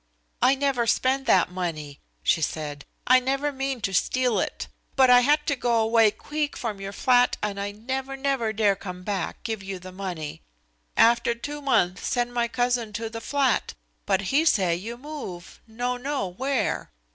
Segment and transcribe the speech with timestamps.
[0.41, 2.85] "I never spend that money," she said.
[3.05, 4.67] "I never mean to steal it.
[4.95, 8.75] But I had to go away queeck from your flat and I never, never dare
[8.75, 10.41] come back, give you the money.
[10.97, 13.75] After two month, send my cousin to the flat,
[14.07, 16.89] but he say you move, no know where.